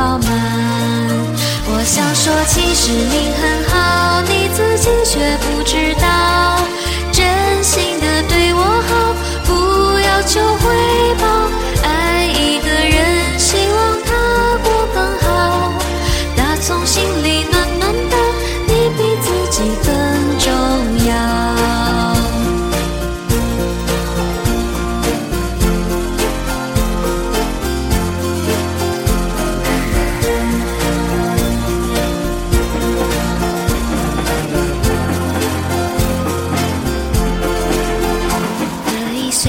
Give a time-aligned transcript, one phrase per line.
[0.00, 0.28] 饱满。
[1.66, 5.89] 我想说，其实你很好，你自己却不知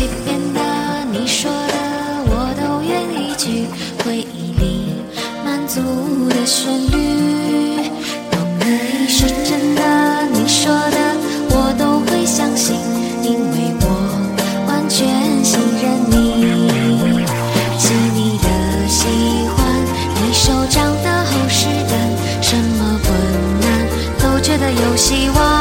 [0.02, 0.60] 随便的，
[1.12, 1.76] 你说的
[2.26, 3.68] 我都愿意去。
[4.04, 4.96] 回忆里
[5.46, 5.80] 满足
[6.28, 7.88] 的旋律，
[8.32, 10.26] 都可以是真的。
[10.34, 10.98] 你说的
[11.52, 12.78] 我都会相信，
[13.22, 13.86] 因为我
[14.66, 15.06] 完全
[15.46, 17.24] 信任你。
[17.78, 18.48] 细腻的
[18.90, 19.06] 喜
[19.54, 19.62] 欢，
[20.16, 21.94] 你手掌的厚实感，
[22.42, 23.14] 什么困
[23.62, 23.64] 难
[24.18, 25.61] 都觉得有希望。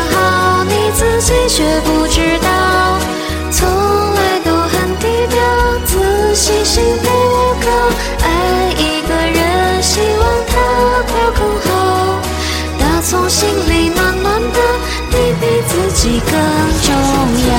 [15.81, 16.31] 自己更
[16.83, 16.93] 重
[17.47, 17.53] 要。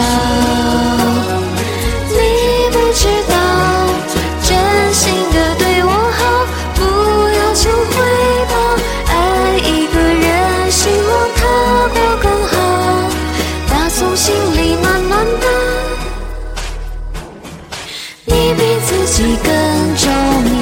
[2.08, 2.16] 你
[2.70, 3.34] 不知道，
[4.42, 4.50] 真
[4.94, 6.20] 心的对我好，
[6.74, 6.80] 不
[7.28, 7.94] 要求回
[8.48, 8.52] 报。
[9.08, 9.12] 爱
[9.58, 11.40] 一个人，希望他
[11.88, 12.54] 过更好，
[13.68, 15.46] 打从心里暖暖的，
[18.24, 19.50] 你比自己更
[19.96, 20.06] 重